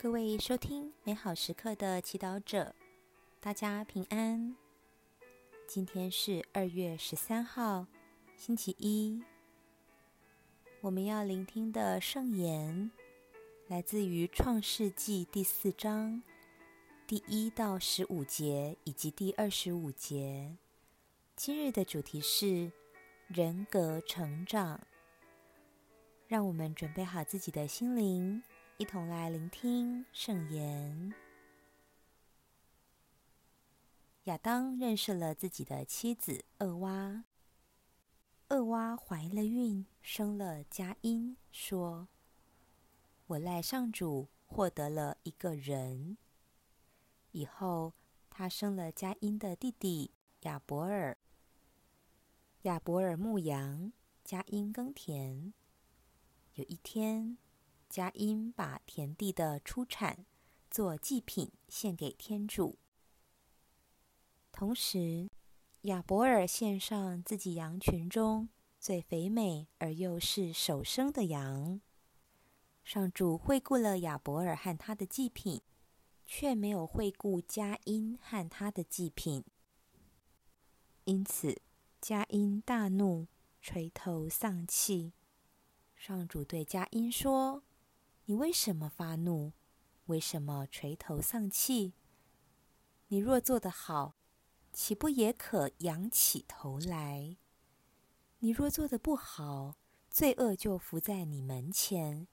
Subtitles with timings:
[0.00, 2.72] 各位收听美好时刻的祈祷者，
[3.40, 4.54] 大家平安。
[5.66, 7.84] 今天是二月十三号，
[8.36, 9.20] 星期一。
[10.80, 12.92] 我们要聆听的圣言
[13.66, 16.22] 来自于《创世纪》第四章
[17.04, 20.56] 第一到十五节以及第二十五节。
[21.34, 22.70] 今日的主题是
[23.26, 24.80] 人格成长。
[26.28, 28.40] 让我们准备好自己的心灵。
[28.80, 31.12] 一同来聆听圣言。
[34.24, 37.24] 亚当认识了自己的妻子厄娃，
[38.50, 42.06] 厄娃怀了孕，生了佳音，说
[43.26, 46.16] ：“我赖上主获得了一个人。”
[47.32, 47.94] 以后，
[48.30, 51.18] 他生了佳音的弟弟亚伯尔。
[52.62, 55.52] 亚伯尔牧羊，佳音耕田。
[56.54, 57.38] 有一天。
[57.88, 60.26] 佳音把田地的出产
[60.70, 62.78] 做祭品献给天主，
[64.52, 65.30] 同时
[65.82, 71.80] 亚伯尔献上自己羊群中最肥美而又是首生的羊。
[72.84, 75.62] 上主惠顾了亚伯尔和他的祭品，
[76.26, 79.42] 却没有惠顾佳音和他的祭品，
[81.04, 81.62] 因此
[82.02, 83.26] 佳音大怒，
[83.62, 85.14] 垂头丧气。
[85.96, 87.62] 上主对佳音说。
[88.28, 89.54] 你为什么发怒？
[90.04, 91.94] 为什么垂头丧气？
[93.06, 94.16] 你若做得好，
[94.70, 97.38] 岂不也可仰起头来？
[98.40, 99.78] 你若做得不好，
[100.10, 102.28] 罪恶就伏在你门前，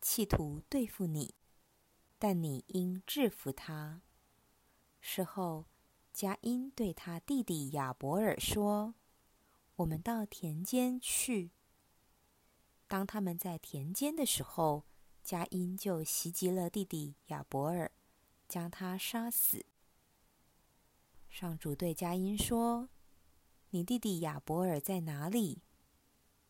[0.00, 1.34] 企图对付你，
[2.20, 4.02] 但你应制服他。
[5.00, 5.66] 事后，
[6.12, 8.94] 佳音对他弟弟亚伯尔说
[9.74, 11.50] ：“我们到田间去。”
[12.86, 14.84] 当他们在田间的时候，
[15.22, 17.90] 佳音就袭击了弟弟亚伯尔，
[18.48, 19.64] 将他杀死。
[21.28, 22.88] 上主对佳音说
[23.70, 25.62] ：“你弟弟亚伯尔在哪里？”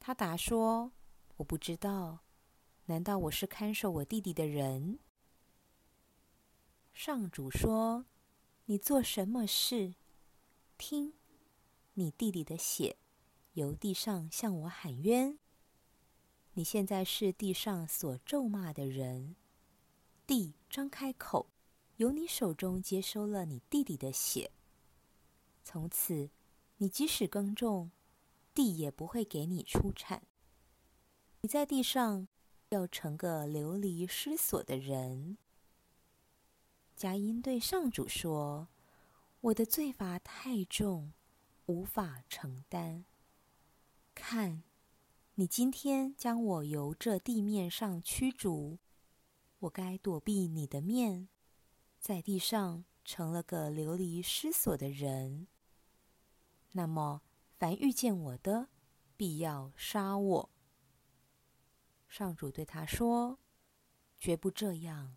[0.01, 0.93] 他答说
[1.37, 2.21] ：“我不知道。
[2.87, 4.99] 难道我是看守我弟弟的人？”
[6.93, 8.07] 上主说
[8.67, 9.95] ：“你做什么事？
[10.79, 11.13] 听，
[11.95, 12.97] 你弟弟的血
[13.53, 15.39] 由地上向我喊冤。”
[16.55, 19.37] 你现在是地上所咒骂的人，
[20.27, 21.49] 地张开口，
[21.97, 24.51] 由你手中接收了你弟弟的血。
[25.65, 26.29] 从此，
[26.77, 27.91] 你即使耕种，
[28.53, 30.23] 地也不会给你出产。
[31.41, 32.29] 你在地上
[32.69, 35.39] 要成个流离失所的人。
[36.95, 38.69] 佳音对上主说
[39.41, 41.15] ：“我的罪罚太重，
[41.65, 43.07] 无法承担。
[44.15, 44.63] 看。”
[45.37, 48.79] 你今天将我由这地面上驱逐，
[49.61, 51.31] 我该躲避你的面，
[51.99, 55.49] 在地上成了个流离失所的人。
[56.73, 57.23] 那么，
[57.59, 58.69] 凡遇见我的，
[59.17, 60.51] 必要杀我。
[62.09, 63.39] 上主对他说
[64.21, 65.17] ：“绝不这样。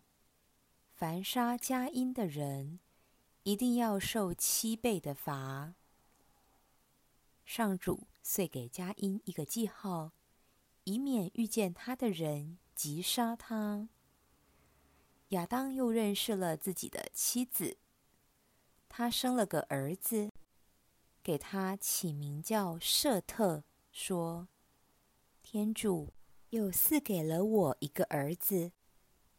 [0.94, 2.80] 凡杀佳音的人，
[3.42, 5.74] 一定要受七倍的罚。”
[7.44, 8.08] 上主。
[8.28, 10.10] 遂给佳音一个记号，
[10.82, 13.88] 以免遇见他的人急杀他。
[15.28, 17.78] 亚当又认识了自己的妻子，
[18.88, 20.32] 他生了个儿子，
[21.22, 24.48] 给他起名叫舍特，说
[25.44, 26.12] ：“天主
[26.50, 28.72] 又赐给了我一个儿子，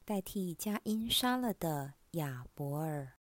[0.05, 3.15] 代替佳音杀了的亚伯尔。”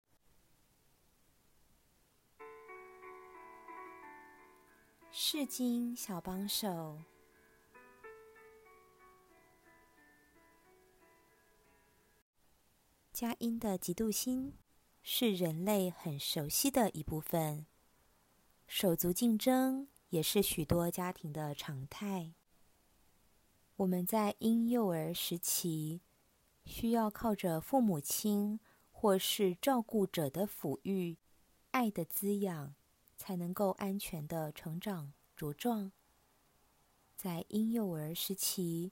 [5.18, 7.00] 世经小帮手，
[13.14, 14.58] 佳音的嫉妒心
[15.02, 17.66] 是人类很熟悉的一部分，
[18.68, 22.34] 手足竞争也是许多家庭的常态。
[23.78, 26.02] 我们在婴幼儿时期，
[26.66, 28.60] 需要靠着父母亲
[28.92, 31.16] 或是照顾者的抚育、
[31.72, 32.76] 爱的滋养。
[33.26, 35.92] 才能够安全的成长茁壮。
[37.18, 38.92] 在婴幼儿时期，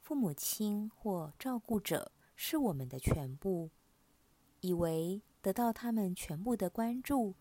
[0.00, 3.72] 父母亲或照顾者是我们的全部，
[4.60, 7.34] 以为得到他们全部的关注，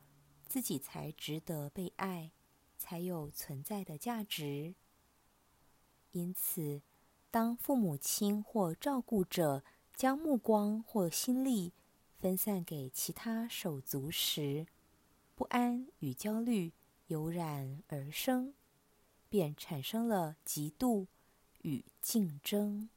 [0.47, 2.31] 自己才值得被爱，
[2.79, 4.73] 才有存在的价值。
[6.13, 6.81] 因此，
[7.29, 9.63] 当父母亲或照顾者
[9.95, 11.73] 将目光或心力
[12.17, 14.65] 分散给其他手足时，
[15.35, 16.73] 不安与焦虑
[17.07, 18.53] 油然而生，
[19.29, 21.07] 便产生了嫉妒
[21.61, 22.89] 与竞争。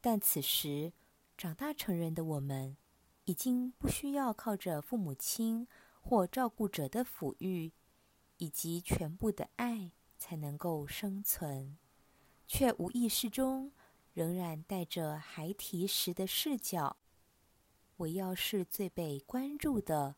[0.00, 0.92] 但此时
[1.36, 2.76] 长大成人的我们，
[3.24, 5.66] 已经不需要靠着父母亲
[6.00, 7.72] 或照顾者的抚育
[8.38, 11.76] 以及全部的爱才能够生存，
[12.46, 13.72] 却无意识中
[14.14, 16.96] 仍然带着孩提时的视角。
[17.96, 20.16] 我要是最被关注的、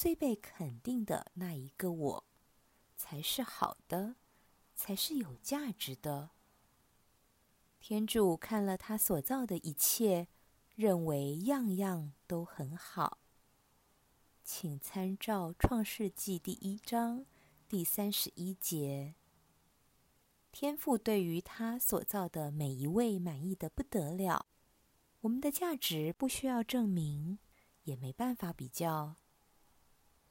[0.00, 2.24] 最被肯定的那一个我，
[2.96, 4.16] 才是好的，
[4.74, 6.30] 才是有价值的。
[7.80, 10.26] 天主看了他所造的一切，
[10.74, 13.18] 认为样样都很好。
[14.42, 17.26] 请参照《创世纪》第一章
[17.68, 19.14] 第三十一节。
[20.50, 24.46] 天父对于他所造的每一位满意的不得了。
[25.20, 27.38] 我们的价值不需要证明，
[27.82, 29.16] 也没办法比较。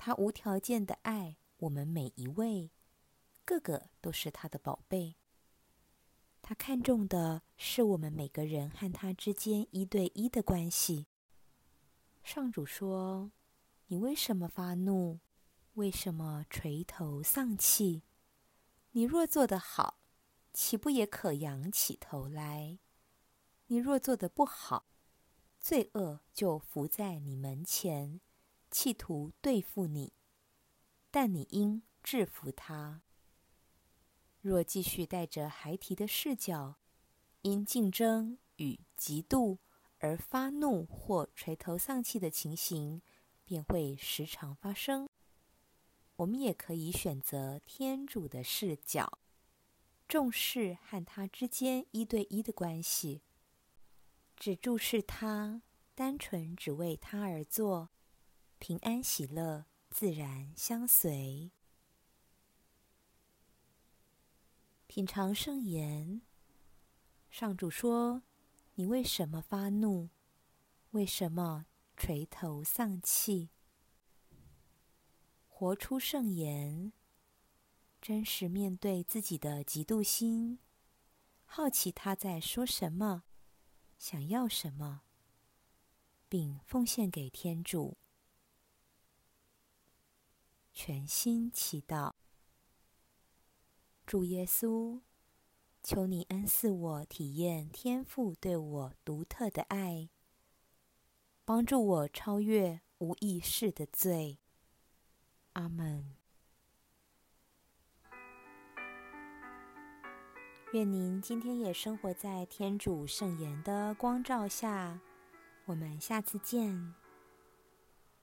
[0.02, 2.72] 他无条件的爱我们每一位，
[3.44, 5.18] 个个都是他的宝贝。
[6.42, 11.08] 他看重的是我们每个人和他之间一对一的关系。
[12.24, 13.34] 上主说
[13.88, 15.20] ：“你为什么发怒？
[15.74, 18.04] 为什么垂头丧气？
[18.92, 20.00] 你若做得好，
[20.54, 22.80] 岂不也可仰起头来？”
[23.68, 24.88] 你若做的不好，
[25.60, 28.22] 罪恶就伏在你门前，
[28.72, 30.14] 企图对付你，
[31.10, 33.02] 但你应制服他。
[34.42, 36.78] 若继续带着孩提的视角，
[37.42, 39.58] 因竞争与嫉妒
[39.98, 43.02] 而发怒或垂头丧气的情形，
[43.44, 45.10] 便会时常发生。
[46.18, 49.20] 我们也可以选择天主的视角，
[50.08, 53.24] 重视和他之间一对一的关系。
[54.36, 55.64] 只注视他，
[55.96, 57.90] 单纯只为他而做，
[58.60, 61.50] 平安喜乐自然相随。
[64.86, 66.22] 品尝圣言，
[67.30, 68.22] 上主说
[68.76, 70.10] ：“你为什么发怒？
[70.92, 73.50] 为什么垂头丧气？”
[75.48, 76.92] 活出圣言，
[78.02, 80.60] 真实面对自己的嫉妒心，
[81.46, 83.24] 好奇他在说什么。
[83.98, 85.02] 想要什么，
[86.28, 87.98] 并奉献给天主，
[90.82, 92.14] 全心祈祷。
[94.06, 95.02] 主耶稣，
[95.84, 100.08] 求你恩赐我体验天父对我独特的爱，
[101.44, 104.40] 帮助我超越无意识的罪。
[105.52, 106.16] 阿门。
[110.72, 115.02] 愿您今天也生活在天主圣言的光照下。
[115.66, 116.96] 我们下次见。